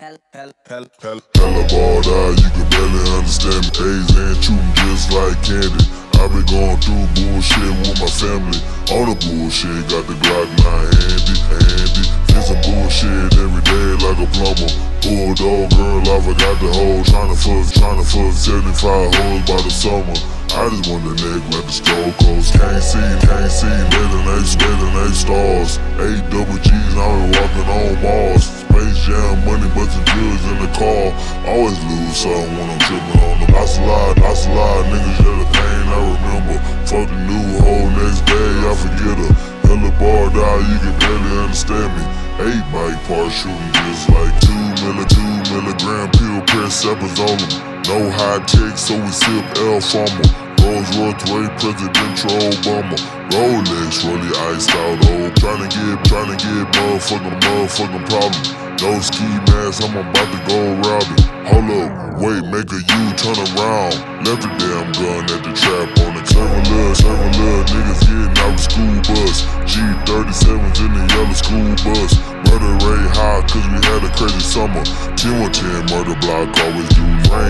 Hell, 0.00 0.16
hell, 0.32 0.50
hell, 0.66 0.86
hell, 1.02 1.20
hella 1.36 1.68
balled 1.68 2.08
out, 2.08 2.32
you 2.40 2.48
can 2.56 2.64
barely 2.72 3.04
understand 3.20 3.68
me. 3.68 3.84
A's 3.84 4.08
and 4.16 4.40
shooting 4.40 4.72
just 4.80 5.12
like 5.12 5.36
candy. 5.44 5.84
I 6.16 6.24
been 6.32 6.40
going 6.48 6.80
through 6.80 7.04
bullshit 7.12 7.68
with 7.84 8.00
my 8.00 8.08
family. 8.08 8.56
On 8.96 9.12
the 9.12 9.16
bullshit, 9.20 9.92
got 9.92 10.08
the 10.08 10.16
Glock 10.24 10.48
9 10.56 10.88
handy, 11.04 11.36
handy. 11.52 12.04
Fixing 12.32 12.64
bullshit 12.64 13.28
every 13.44 13.60
day 13.60 13.88
like 14.00 14.24
a 14.24 14.28
plumber. 14.32 14.72
Bulldog 15.04 15.68
girl, 15.76 16.00
I 16.00 16.16
forgot 16.24 16.56
the 16.64 16.72
hoe. 16.72 17.04
Tryna 17.04 17.36
fuck, 17.36 17.68
tryna 17.68 18.04
fuck 18.08 18.32
75 18.32 18.80
hoes 18.80 19.44
by 19.44 19.60
the 19.60 19.68
summer. 19.68 20.16
I 20.56 20.64
just 20.72 20.88
want 20.88 21.04
the 21.04 21.12
neck 21.12 21.44
like 21.52 21.68
the 21.68 21.76
Stone 21.76 22.12
Coast. 22.24 22.56
Can't 22.56 22.80
see, 22.80 23.28
can't 23.28 23.52
see, 23.52 23.68
letting 23.68 23.99
eight, 25.10 25.16
stars. 25.16 25.78
Eight 25.98 26.22
double 26.30 26.58
G's, 26.58 26.94
I 26.94 27.06
been 27.10 27.32
walking 27.34 27.68
on 27.68 28.02
Mars. 28.02 28.44
Space 28.44 28.98
Jam, 29.04 29.44
money, 29.44 29.68
bustin' 29.74 30.04
jewels 30.06 30.44
in 30.50 30.56
the 30.62 30.70
car. 30.78 31.10
Always 31.46 31.78
lose 31.84 32.16
something 32.16 32.56
when 32.56 32.70
I'm 32.70 32.78
tripping 32.86 33.20
on 33.26 33.40
them. 33.40 33.54
I 33.54 33.64
slide, 33.66 34.18
I 34.22 34.34
slide, 34.34 34.84
niggas 34.90 35.18
yeah 35.20 35.36
the 35.40 35.48
pain 35.50 35.84
I 35.90 36.00
remember. 36.14 36.56
Fuck 36.86 37.08
the 37.10 37.18
new 37.26 37.46
hoe, 37.60 37.90
next 37.98 38.22
day 38.26 38.52
I 38.66 38.72
forget 38.78 39.16
her. 39.18 39.32
Hella 39.66 39.90
bar 39.98 40.30
die, 40.30 40.62
you 40.70 40.78
can 40.78 40.94
barely 40.98 41.32
understand 41.44 41.90
me. 41.96 42.04
Eight 42.46 42.64
bike 42.72 43.00
part 43.04 43.32
shooting 43.32 43.72
just 43.84 44.08
like 44.10 44.34
two 44.40 44.64
milli, 44.80 45.06
two 45.10 45.32
milligram 45.52 46.10
pill 46.12 46.40
press 46.46 46.82
sappers 46.82 47.18
on 47.20 47.36
them. 47.36 47.82
No 47.88 48.10
high 48.10 48.44
tech, 48.46 48.78
so 48.78 48.94
we 48.94 49.10
sip 49.10 49.44
L. 49.58 49.80
Rolls 50.62 50.90
Royce 50.96 51.24
way 51.32 51.48
presidential 51.56 52.36
Obama. 52.52 52.96
Rolex 53.32 54.04
really 54.04 54.30
iced 54.52 54.70
out 54.70 54.98
old. 55.10 55.32
Tryna 55.40 55.68
get, 55.72 55.96
tryna 56.04 56.36
get 56.36 56.66
motherfucking, 56.76 57.40
motherfucking 57.40 58.04
problem. 58.08 58.60
No 58.80 59.00
ski 59.00 59.24
mask, 59.48 59.82
I'm 59.84 59.96
about 59.96 60.28
to 60.32 60.40
go 60.48 60.60
robbing. 60.84 61.20
Hold 61.48 61.68
up, 61.80 62.20
wait, 62.20 62.44
make 62.48 62.68
a 62.72 62.80
U 62.80 63.00
turn 63.16 63.36
around. 63.56 63.96
Left 64.24 64.40
the 64.44 64.50
damn 64.60 64.88
gun 64.96 65.24
at 65.32 65.40
the 65.44 65.52
trap 65.56 65.88
on 66.04 66.16
it. 66.16 66.26
Seven 66.28 66.62
little, 66.68 66.94
seven 66.94 67.30
little 67.40 67.64
niggas 67.72 68.00
getting 68.04 68.36
out 68.40 68.52
the 68.52 68.62
school 68.62 68.96
bus. 69.08 69.44
G37s 69.64 70.80
in 70.84 70.92
the 70.92 71.04
yellow 71.12 71.36
school 71.36 71.72
bus. 71.84 72.12
Murder 72.48 72.74
rate 72.84 73.10
high, 73.16 73.40
cause 73.48 73.66
we 73.68 73.80
had 73.84 74.04
a 74.04 74.10
crazy 74.16 74.40
summer. 74.40 74.84
10 75.16 75.52
10 75.52 75.88
murder 75.92 76.16
block 76.20 76.48
always 76.60 76.88
do 76.92 77.04
rain 77.32 77.49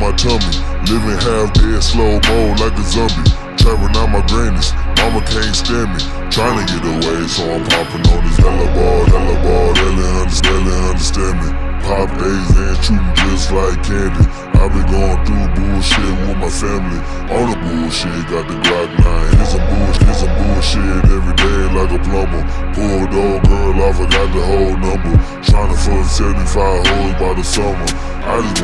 my 0.00 0.10
tummy. 0.16 0.48
Living 0.88 1.20
half 1.20 1.52
dead, 1.52 1.84
slow 1.84 2.16
mo 2.24 2.38
like 2.56 2.72
a 2.72 2.84
zombie. 2.88 3.28
Traveling 3.60 3.92
out 4.00 4.08
my 4.08 4.24
grannies, 4.32 4.72
mama 4.96 5.20
can't 5.28 5.52
stand 5.52 5.92
me. 5.92 6.00
Trying 6.32 6.56
to 6.56 6.64
get 6.64 6.80
away, 6.80 7.28
so 7.28 7.44
I'm 7.44 7.62
popping 7.68 8.08
on 8.08 8.24
this 8.24 8.38
yellow 8.40 8.70
ball, 8.72 9.00
yellow 9.12 9.38
ball, 9.44 9.68
they 9.76 9.92
understand, 10.24 10.66
they 10.66 10.80
understand 10.88 11.36
me. 11.44 11.48
Pop 11.84 12.08
days 12.16 12.50
and 12.56 12.76
shooting 12.80 13.14
just 13.28 13.52
like 13.52 13.76
candy. 13.84 14.24
I 14.56 14.68
been 14.68 14.84
going 14.88 15.20
through 15.24 15.48
bullshit 15.56 16.16
with 16.28 16.36
my 16.36 16.48
family. 16.48 17.00
All 17.32 17.48
the 17.48 17.56
bullshit, 17.56 18.12
got 18.28 18.44
the 18.48 18.56
Glock 18.60 18.88
9. 19.00 19.40
It's 19.40 19.56
a 19.56 19.60
bullshit, 19.64 20.08
it's 20.08 20.22
a 20.24 20.28
bullshit 20.28 21.04
every 21.08 21.36
day 21.40 21.60
like 21.76 21.92
a 21.92 22.00
plumber. 22.04 22.42
Pulled 22.76 23.12
old 23.16 23.42
girl 23.48 23.80
I 23.80 24.06
got 24.08 24.28
the 24.32 24.42
whole 24.44 24.76
number. 24.76 25.12
Trying 25.40 25.72
to 25.72 25.78
fuck 25.80 26.04
75 26.04 26.86
hoes 26.86 27.14
by 27.16 27.32
the 27.32 27.42
summer. 27.42 27.88
I 28.20 28.44
just 28.44 28.59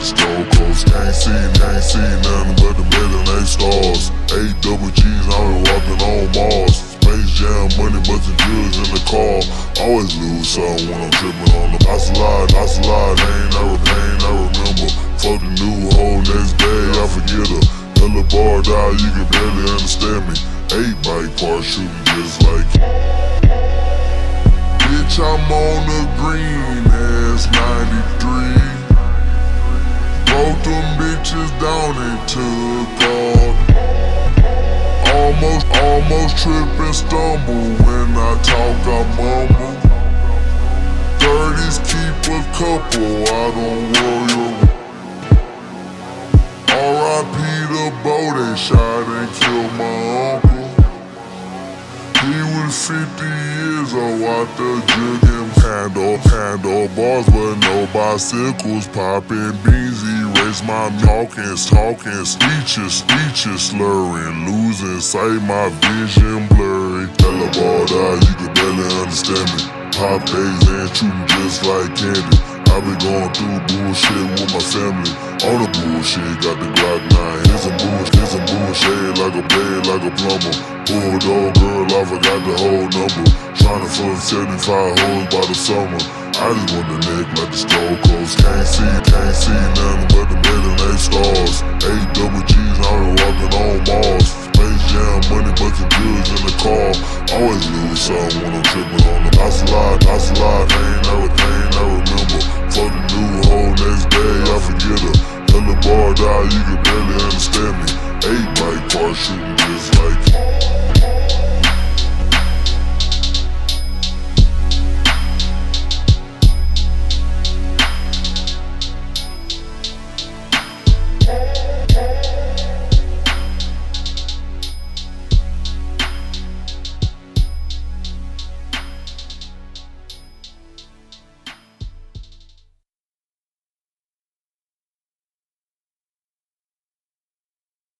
the 0.00 0.16
the 0.16 0.56
Coast. 0.56 0.86
Can't 0.88 1.14
see, 1.14 1.44
can't 1.60 1.84
see 1.84 2.10
nothing 2.24 2.56
but 2.56 2.74
the 2.80 2.84
middle 2.88 3.24
eight 3.36 3.48
stars. 3.48 4.08
Eight 4.32 4.56
double 4.64 4.88
G's, 4.96 5.26
I 5.28 5.36
been 5.44 5.60
walking 5.68 6.00
on 6.00 6.24
Mars. 6.32 6.76
Space 6.96 7.30
Jam, 7.36 7.68
money, 7.76 8.00
bustin' 8.08 8.36
jewels 8.40 8.76
in 8.80 8.88
the 8.96 9.02
car. 9.04 9.44
Always 9.84 10.16
lose 10.16 10.48
something 10.48 10.88
when 10.88 11.00
I'm 11.04 11.12
tripping 11.20 11.52
on 11.52 11.76
them. 11.76 11.84
I 11.84 11.96
slide, 12.00 12.50
I 12.56 12.64
slide, 12.66 13.20
ain't 13.20 13.52
never 13.52 13.78
pain, 13.84 14.16
I 14.24 14.32
remember. 14.40 14.88
Fuck 15.20 15.38
the 15.44 15.50
new 15.60 15.92
hoe, 15.92 16.24
next 16.24 16.56
day 16.56 16.82
I 16.96 17.04
forget 17.04 17.46
her. 17.52 17.64
Hella 18.00 18.24
bar 18.32 18.64
die, 18.64 18.96
you 18.96 19.10
can 19.12 19.28
barely 19.28 19.64
understand 19.68 20.24
me. 20.24 20.36
Eight 20.80 20.96
bike 21.04 21.32
part 21.36 21.64
shooting 21.64 21.90
just 22.16 22.40
like 22.46 22.64
Bitch, 24.80 25.18
I'm 25.20 25.52
on 25.52 25.80
the 25.86 26.00
green 26.16 26.86
ass 26.88 27.46
93. 27.52 28.79
Broke 30.40 30.62
them 30.62 30.86
bitches 30.96 31.50
down 31.60 31.94
and 32.00 32.18
took 32.26 33.00
off. 33.12 33.56
Almost, 35.12 35.66
almost 35.84 36.32
trip 36.38 36.80
and 36.80 36.94
stumble 36.94 37.68
when 37.84 38.16
I 38.16 38.40
talk, 38.40 38.86
I 38.88 39.00
mumble. 39.18 39.76
30s 41.20 41.78
keep 41.84 42.16
a 42.32 42.40
couple, 42.56 43.12
I 43.28 43.44
don't 43.56 43.84
worry. 44.00 44.50
R.I.P. 46.70 47.36
the 47.74 47.86
boat 48.02 48.32
they 48.38 48.56
shot 48.56 49.04
and 49.18 49.30
killed 49.34 49.72
my 49.74 49.92
uncle. 50.36 50.49
He 52.70 52.76
was 52.76 52.86
50 52.86 53.24
years 53.26 53.94
old 53.94 54.22
out 54.22 54.46
the 54.56 54.78
and 55.26 55.50
handle, 55.58 56.18
handle 56.30 56.86
bars, 56.94 57.26
but 57.26 57.56
no 57.66 57.88
bicycles. 57.92 58.86
Popping 58.86 59.58
beans, 59.66 59.98
erase 60.06 60.62
my 60.62 60.86
talking, 61.02 61.56
talking, 61.66 62.24
speeches, 62.24 63.02
speeches, 63.02 63.74
slurring, 63.74 64.46
losing 64.46 65.00
sight, 65.00 65.42
my 65.50 65.66
vision 65.82 66.46
blurry. 66.46 67.10
Tell 67.18 67.42
about 67.42 67.90
that, 67.90 68.22
you 68.22 68.34
can 68.38 68.54
barely 68.54 68.86
understand 69.02 69.50
me. 69.50 69.66
Pop 69.90 70.22
days 70.30 70.62
and 70.70 70.94
shooting 70.94 71.26
just 71.26 71.66
like 71.66 71.90
candy. 71.98 72.38
I 72.70 72.78
been 72.86 72.98
going 73.02 73.34
through 73.34 73.58
bullshit 73.66 74.30
with 74.38 74.54
my 74.54 74.62
family. 74.62 75.10
All 75.42 75.58
the 75.58 75.66
bullshit, 75.74 76.38
got 76.38 76.54
the 76.62 76.70
Glock 76.78 77.10
9. 77.10 77.19
Shade 78.80 79.18
like 79.20 79.36
a 79.36 79.44
blade, 79.44 79.84
like 79.92 80.04
a 80.08 80.12
plumber. 80.16 80.54
Bulldog 80.88 81.52
girl, 81.60 81.84
I 81.84 82.02
forgot 82.08 82.40
the 82.48 82.54
whole 82.64 82.88
number. 82.88 83.24
Tryna 83.60 83.88
fuck 83.92 84.16
75 84.16 84.96
hoes 84.96 85.26
by 85.28 85.44
the 85.44 85.52
summer. 85.52 86.00
I 86.40 86.48
just 86.56 86.72
want 86.72 86.88
the 86.88 86.98
neck 87.04 87.26
like 87.36 87.52
the 87.52 87.60
store 87.60 87.96
clothes. 88.00 88.32
Can't 88.40 88.64
see, 88.64 88.88
can't 89.04 89.36
see 89.36 89.52
nothing 89.76 90.08
but 90.16 90.26
the 90.32 90.36
million 90.40 90.76
eight 90.88 90.96
stars. 90.96 91.60
Eight 91.92 92.08
double 92.16 92.40
G's, 92.48 92.78
I 92.80 92.92
been 92.96 93.20
walking 93.20 93.52
on 93.52 93.76
Mars. 93.84 94.26
Space 94.48 94.84
Jam, 94.88 95.20
money, 95.28 95.52
but 95.60 95.76
of 95.76 95.88
drugs 95.92 96.30
in 96.32 96.40
the 96.40 96.54
car. 96.56 96.88
Always 97.36 97.64
lose 97.68 98.00
something 98.00 98.40
when 98.40 98.52
I'm 98.56 98.64
tripping 98.64 99.04
on 99.12 99.20
the. 99.28 99.30
I 99.44 99.48
slide, 99.52 100.00
I 100.08 100.16
slide. 100.16 100.72
Ain't 100.72 101.04
never, 101.04 101.28
ain't 101.28 101.68
never 101.76 101.96
remember. 102.00 102.40
Fuck 102.72 102.88
the 102.96 103.02
new 103.12 103.44
hoe, 103.44 103.76
next 103.76 104.08
day 104.08 104.36
I 104.48 104.56
forget 104.56 105.00
her. 105.04 105.16
Tell 105.52 105.64
the 105.68 105.76
bar 105.84 106.16
die, 106.16 106.48
you 106.48 106.62
can 106.64 106.80
barely 106.80 107.29
I 109.02 109.12
shouldn't 109.14 109.58
live 109.58 109.98
like 109.98 110.29